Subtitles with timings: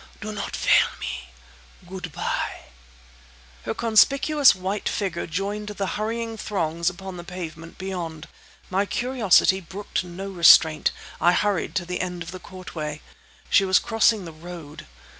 [0.19, 1.29] Do not fail me.
[1.87, 2.61] Good bye!"
[3.65, 8.27] Her conspicuous white figure joined the hurrying throngs upon the pavement beyond.
[8.71, 10.89] My curiosity brooked no restraint.
[11.21, 13.01] I hurried to the end of the courtway.
[13.47, 14.87] She was crossing the road.